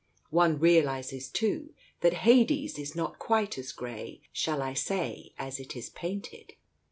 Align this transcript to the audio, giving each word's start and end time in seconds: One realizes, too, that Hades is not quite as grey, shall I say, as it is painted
One 0.31 0.57
realizes, 0.57 1.29
too, 1.29 1.75
that 1.99 2.25
Hades 2.25 2.79
is 2.79 2.95
not 2.95 3.19
quite 3.19 3.59
as 3.59 3.71
grey, 3.71 4.21
shall 4.33 4.63
I 4.63 4.73
say, 4.73 5.35
as 5.37 5.59
it 5.59 5.75
is 5.75 5.91
painted 5.91 6.53